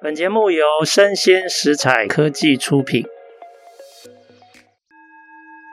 [0.00, 3.04] 本节目由生鲜食材科技出品。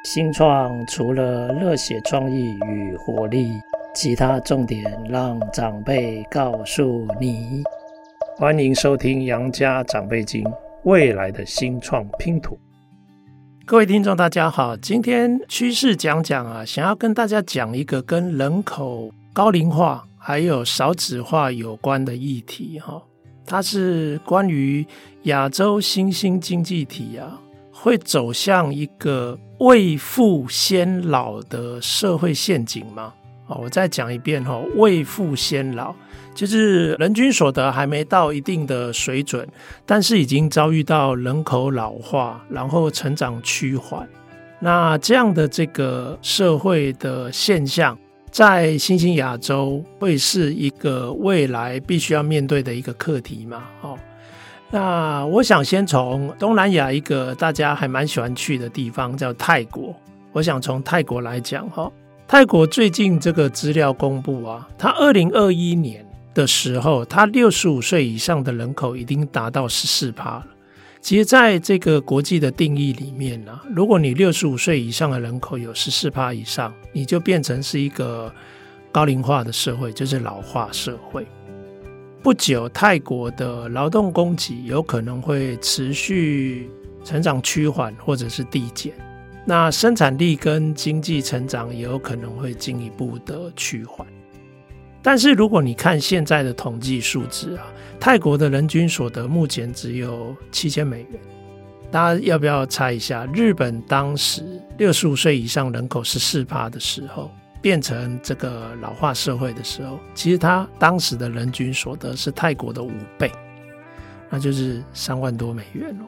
[0.03, 3.51] 新创除了热血创意与活力，
[3.93, 7.61] 其他重点让长辈告诉你。
[8.35, 10.44] 欢迎收听《杨家长辈经》，
[10.86, 12.57] 未来的新创拼图。
[13.64, 23.04] 各位听众，大家好，今天趋势讲讲啊，想要跟大家讲一个跟人口高龄化还有少子化有关的议题哈。
[23.46, 24.86] 它是关于
[25.23, 27.39] 亚洲新兴经济体啊，
[27.71, 33.14] 会走向一个未富先老的社会陷阱吗？
[33.47, 35.94] 哦，我再讲一遍哈，未富先老
[36.33, 39.47] 就是人均所得还没到一定的水准，
[39.86, 44.08] 但是已经遭遇到人口老化，然后成长趋缓，
[44.59, 47.97] 那这样的这个社会的现象。
[48.36, 53.64] 在新兴亚洲会是一个未来必须要面对的一个课题嘛？
[53.80, 53.98] 哦，
[54.70, 59.95] 那我想先从东南亚一个大家还蛮喜欢去的地方叫泰国。
[60.33, 61.89] 我想从泰国来讲哈，
[62.27, 70.47] 泰国最近这个资料公布啊，它二零二一年的时候，它六十五岁以上的人口已经达到十四趴了。
[71.06, 78.34] 其实，在这个国际的定义里面呢、啊，如果你六十五岁以上的人口有十四趴以上，你就变成是一个
[78.92, 81.23] 高龄化的社会，就是老化社会。
[82.23, 86.67] 不久，泰国的劳动供给有可能会持续
[87.03, 88.92] 成长趋缓，或者是递减。
[89.45, 94.08] 那生产力跟经济成长也有可能会进一步的趋缓。
[95.06, 97.67] 但是如果你看现在的统计数字啊，
[98.00, 101.22] 泰国的人均所得目前只有七千美元。
[101.92, 103.23] 大家要不要猜一下？
[103.28, 107.30] 日本当时六十五岁以上人口十四趴的时候，
[107.61, 113.31] 变成这个老化社会的时候，其实他当时的人均所得是泰国的五倍，
[114.28, 116.06] 那就是三万多美元哦。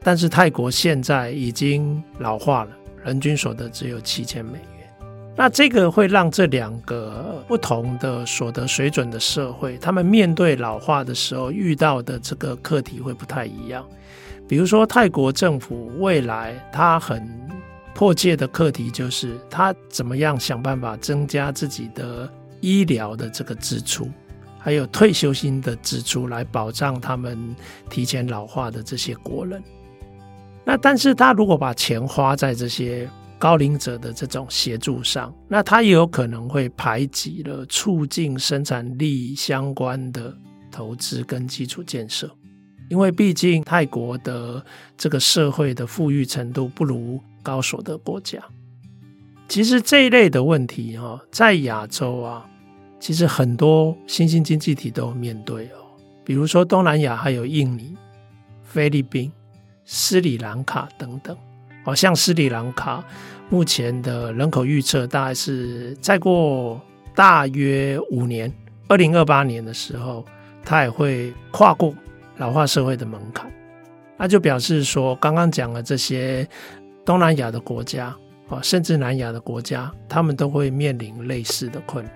[0.00, 2.70] 但是泰国现在已经老化了，
[3.04, 4.71] 人均所得只有七千美元。
[5.34, 13.84] 那这个会让这两个不同的所得水准的社会，他们面对老化的时候遇到的这个课题会不太一样。
[14.46, 17.26] 比如说，泰国政府未来他很
[17.94, 24.10] 迫切的课题就是，他怎么样想办法增加自己的医疗的这个支出，
[24.58, 27.56] 还有退休金的支出，来保障他们
[27.88, 29.62] 提前老化的这些国人。
[30.64, 33.08] 那但是他如果把钱花在这些，
[33.42, 40.32] 高龄者的这种协助上，那他也有可能会排挤了促进生产力相关的
[40.70, 42.30] 投资跟基础建设，
[42.88, 44.64] 因为毕竟泰国的
[44.96, 48.40] 这个社会的富裕程度不如高所得国家。
[49.48, 52.48] 其实这一类的问题哈，在亚洲啊，
[53.00, 57.96] 其实很多新兴经济体都面对哦，比如说东南亚还有印尼、
[58.62, 59.32] 菲律宾、
[59.84, 61.36] 斯里兰卡等等。
[61.84, 63.04] 好像斯里兰卡
[63.50, 66.80] 目前的人口预测大概是再过
[67.14, 68.50] 大约五年，
[68.88, 70.24] 二零二八年的时候，
[70.64, 71.94] 它也会跨过
[72.38, 73.52] 老化社会的门槛。
[74.16, 76.48] 那就表示说，刚刚讲的这些
[77.04, 78.14] 东南亚的国家，
[78.62, 82.14] 甚至南亚的国家，他们都会面临类似的困难。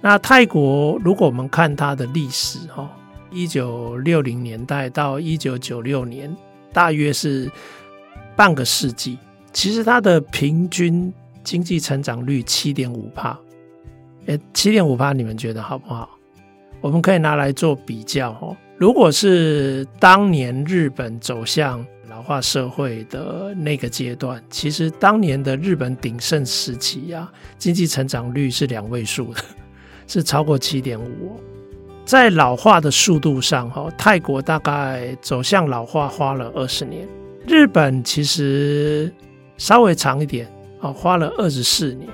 [0.00, 2.88] 那泰国，如果我们看它的历史，哈，
[3.30, 6.34] 一九六零年代到一九九六年，
[6.72, 7.50] 大约是。
[8.36, 9.18] 半个世纪，
[9.52, 11.12] 其实它的平均
[11.44, 13.38] 经济成长率七点五趴，
[14.26, 16.08] 诶，七点五趴，你们觉得好不好？
[16.80, 18.56] 我们可以拿来做比较哦。
[18.76, 29.40] 如果是当年日本走向老化社会的那个阶段，其实当年的日本鼎盛时期啊，经济成长率是两位数的，
[30.08, 31.40] 是超过七点五。
[32.04, 37.06] 在老化的速度上，哈，泰国大概走向老化花了二十年。
[37.46, 39.12] 日本其实
[39.56, 40.46] 稍微长一点，
[40.80, 42.08] 啊，花了二十四年。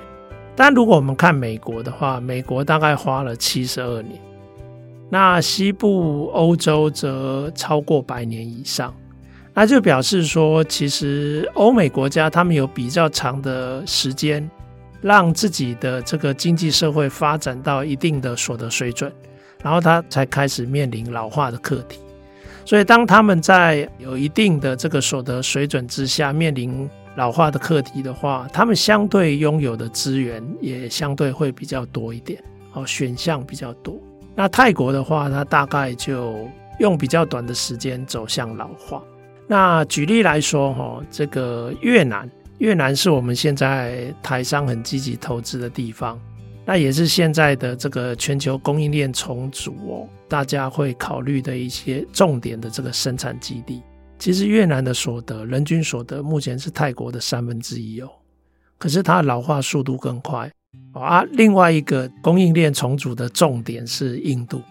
[0.55, 4.19] 但如果我们看美国的话，美国大概花了七十二年。
[5.09, 8.93] 那西部欧洲则超过百年以上，
[9.53, 14.47] 那就表示说，其实欧美国家他们有比较长的时间，
[15.01, 19.11] 让自己的这个经济社会发展到一定的所得水准，
[19.63, 21.99] 然后他才开始面临老化的课题。
[22.69, 32.39] 所以，当他们在有一定的这个所得水准之下，面临老化的课题的话，他们相对拥有的资源也相对会比较多一点，
[32.73, 33.99] 哦，选项比较多。
[34.35, 36.47] 那泰国的话，它大概就
[36.79, 39.01] 用比较短的时间走向老化。
[39.47, 42.29] 那举例来说，哈，这个越南，
[42.59, 46.19] 越南是我们现在台商很积极投资的地方。
[46.69, 53.81] 那也是现在的这个全球供应链重组哦，大家会考虑的一些重点的这个生产基地。
[54.19, 58.09] 其实越南的所得，人均所得目前是泰国的三分之一哦，
[58.77, 60.47] 可是它老化速度更快
[60.93, 61.25] 哦啊。
[61.31, 64.61] 另外一个供应链重组的重点是印度。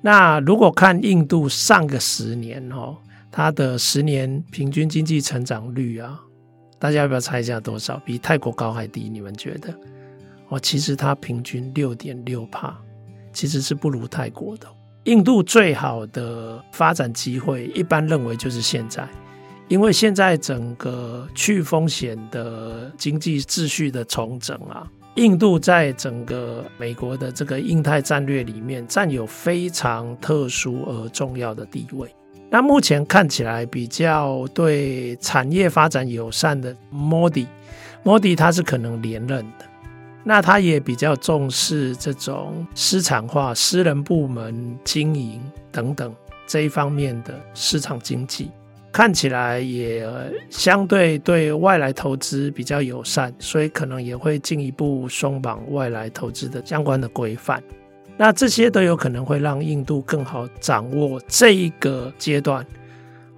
[0.00, 2.96] 那如果看印度上个十年哦，
[3.30, 6.18] 它的十年平均经济成长率啊，
[6.78, 7.98] 大家要不要猜一下多少？
[8.06, 9.10] 比泰国高还低？
[9.10, 9.78] 你们觉得？
[10.52, 12.76] 哦，其实它平均六点六趴，
[13.32, 14.66] 其实是不如泰国的。
[15.04, 19.08] 印度最好的发展机会，一般认为就是现在，
[19.68, 32.14] 因为现在整个去风险的经济秩序的重整啊，印度在整个美国的这个印太战略里面占有非常特殊而重要的地位。
[32.50, 39.71] 那目前看起来比较对产业发展友善的 Modi，Modi 他是可能连任的。
[40.24, 45.40] 那他也比较重视这种私产化、私人部门经营
[45.72, 46.14] 等等
[46.46, 48.48] 这一方面的市场经济，
[48.92, 50.06] 看起来也
[50.48, 57.60] 相对对外来投资比较友善，所以可能也会进一步松绑外来投资的相关的规范。
[58.16, 62.64] 那这些都有可能会让印度更好掌握这一个阶段，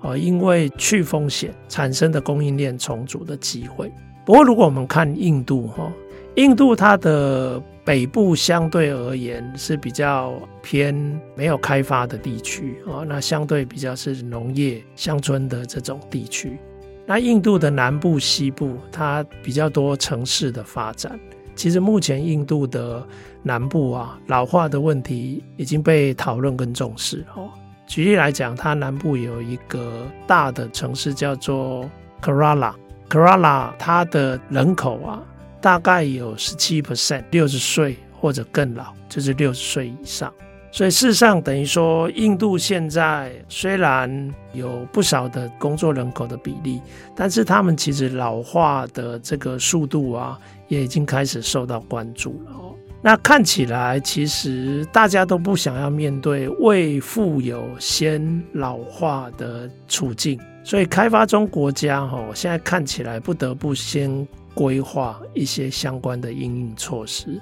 [0.00, 3.90] 哦，因为去风险产生的供应链重组的机会。
[4.26, 5.90] 不过，如果我们看印度，哈。
[6.36, 10.32] 印度它的北部相对而言是比较
[10.62, 10.94] 偏
[11.36, 16.58] 没有开发的地区啊，那相对比较是农业乡村的这种地区。
[17.06, 21.19] 那印度的南部、西部它比较多城市的发展。
[21.54, 23.06] 其实目前印度的
[23.42, 27.48] 南部啊，老化的问题已经被讨论跟重视哦。
[27.86, 31.88] 举例来讲，它南部有一个大的城市叫做
[32.22, 35.22] Kerala，Kerala 它的人口啊。
[35.64, 40.31] 大概有十七 percent 六十岁或者更老，就是六十岁以上。
[40.70, 46.82] 所以事实上等于说，印度现在虽然有不少的工作人口的比例，
[47.16, 50.38] 但是他们其实老化的这个速度啊，
[50.69, 52.75] 也已经开始受到关注了哦。
[53.00, 64.28] 那看起来，其实大家都不想要面对未富有先老化的处境，所以开发中国家哈，现在看起来不得不先。
[64.55, 67.41] 规划一些相关的应应措施，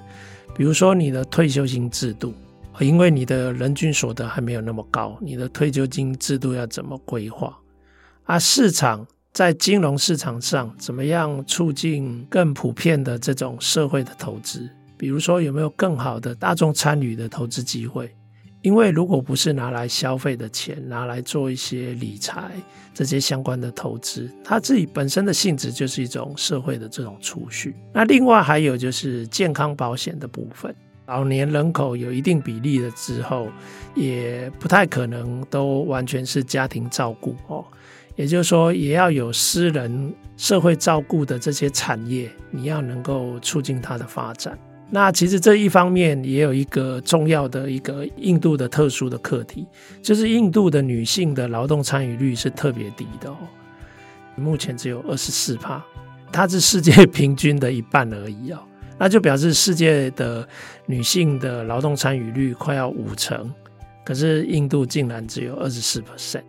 [0.55, 2.33] 比如说你的退休金制度，
[2.79, 7.57] 因为你的人均所得还没有那么高，你的退休金制度要怎么规划？
[8.23, 14.69] 啊，市场在金融市场上怎么样促进更普遍的这种社会的投资？
[14.97, 18.13] 比如说有没有更好的大众参与的投资机会？
[18.63, 22.49] 因为如果不是拿来消费的钱，拿来做一些理财
[22.93, 27.75] 这些相关的投资，它自己本身的性质就是一种社会的这种储蓄。
[27.93, 30.73] 那另外还有就是健康保险的部分，
[31.07, 33.49] 老年人口有一定比例了之后，
[33.95, 37.65] 也不太可能都完全是家庭照顾哦。
[38.15, 44.57] 也就是说，也要有私人社会照顾的这些产业，你要能够促进它的发展。
[44.95, 49.65] 那其实这一方面也有一个重要的一个印度的特殊的课题，
[50.03, 53.37] 就是印度的女性的劳动参与率是特别低的哦，
[54.35, 55.83] 目前只有二十四趴，
[56.31, 58.59] 它是世界平均的一半而已哦，
[58.99, 60.47] 那就表示世界的
[60.85, 63.51] 女性的劳动参与率快要五成，
[64.05, 66.01] 可是印度竟然只有二十四。
[66.01, 66.43] percent，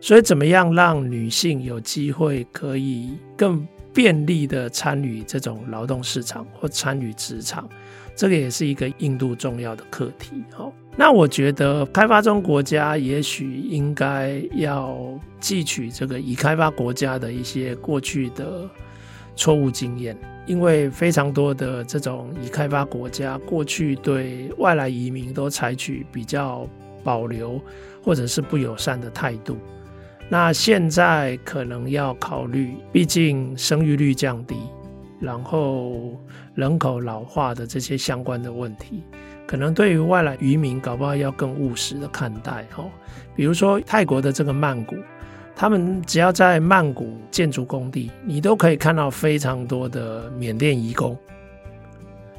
[0.00, 7.66] 所以怎么样让女性有机会可以更便利的参与这种劳动市场或参与职场，
[8.14, 10.44] 这个也是一个印度重要的课题。
[10.52, 18.68] 好，那我觉得开发中国家也许应该要汲取这个已开发国家的一些过去的
[19.34, 26.68] 错误经验，因为非常多的这种已开发国家过去对外来移民都采取比较
[27.02, 27.58] 保留
[28.04, 29.56] 或者是不友善的态度。
[30.28, 34.56] 那现在可能要考虑，毕竟生育率降低，
[35.20, 36.20] 然后
[36.54, 39.04] 人口老化的这些相关的问题，
[39.46, 42.90] 可能对于外来渔民搞不好要更务实的看待哦。
[43.36, 44.96] 比如说泰国的这个曼谷，
[45.54, 51.16] 他们只要在曼谷建筑工地，你都可以看到非常多的缅甸移工，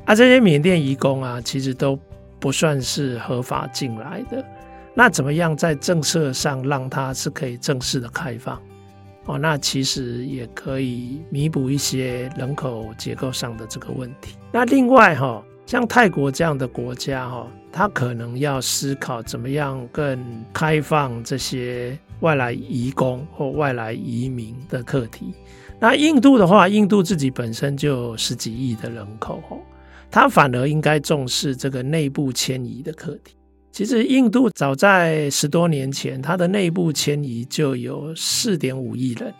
[0.03, 1.97] 啊，这些缅甸移工啊，其实都
[2.37, 4.43] 不算是合法进来的。
[4.97, 8.59] 那怎么样在政策上让它是可以正式的开放？
[9.25, 14.35] 哦，那其实也可以弥补一些人口结构上的这个问题。
[14.51, 20.19] 那另外哈，像泰国这样的国家哈，它可能要思考怎么样更
[20.51, 25.31] 开放这些外来移工或外来移民的课题。
[25.79, 29.59] 那印度的话，印度自己本身就十几亿的人口哦
[30.09, 33.36] 它反而应该重视这个内部迁移的课题。
[33.71, 39.33] 其实印度早在十多年前，它的内部迁移就有四点五亿人，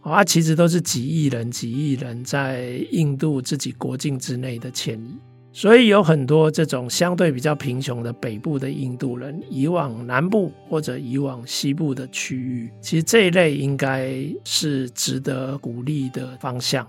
[0.00, 5.16] 啊，其实都是几亿人、几亿人在印度自己国境之内的迁移。
[5.52, 14.12] 所以有很多这种相对比较贫穷的北部的印度人移往南部或者移往西部的区域，其实这一类应该
[14.44, 16.86] 是值得鼓励的方向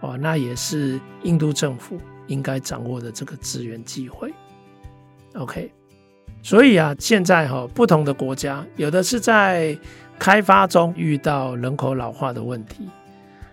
[0.00, 0.18] 哦。
[0.20, 1.96] 那也是印度政府
[2.26, 4.30] 应该掌握的这个资源机会。
[5.36, 5.72] OK，
[6.42, 9.78] 所以啊，现在哈不同的国家有的是在
[10.18, 12.88] 开发中遇到人口老化的问题。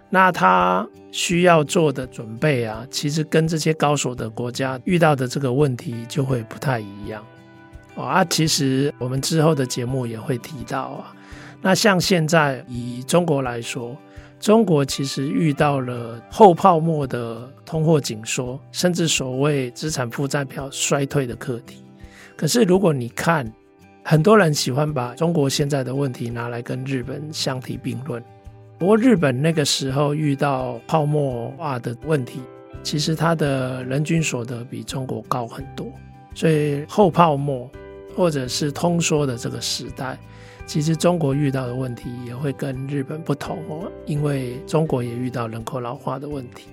[0.10, 7.24] 那他需要做的准备啊，其实跟这些高所得国家遇到的这个问题就会不太一样
[7.96, 8.26] 啊。
[8.26, 11.14] 其实我们之后的节目也会提到啊。
[11.62, 13.96] 那像现在以中国来说，
[14.40, 21.84] 中国其实遇到了后泡沫的通货紧缩，甚至所谓资产负债表衰退的课题。
[22.40, 23.46] 可是如果你看，
[24.02, 28.24] 很多人喜欢把中国现在的问题拿来跟日本相提并论。
[28.78, 32.40] 不过日本那个时候遇到泡沫化的问题，
[32.82, 35.86] 其实它的人均所得比中国高很多，
[36.34, 37.70] 所以后泡沫
[38.16, 40.18] 或者是通缩的这个时代，
[40.66, 46.70] 其实中国遇到的问题也会跟日本不同哦，因为中国也遇到人口老化的问题。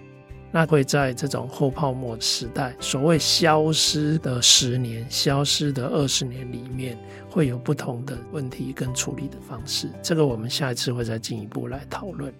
[0.50, 6.98] 那会在这种后泡沫时代，所谓消失的十年、消失的二十年里面，
[7.28, 9.90] 会有不同的问题跟处理的方式。
[10.02, 12.32] 这个我们下一次会再进一步来讨论。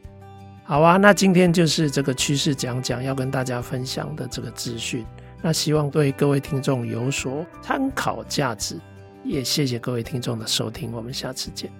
[0.65, 5.05] 好啊，那今天就是这个趋势讲讲要跟大家分享的这个资讯。
[5.43, 8.81] 那希望对各位听众有所参考价值，
[9.23, 11.71] 也谢谢各位听众的收听，我们下次见。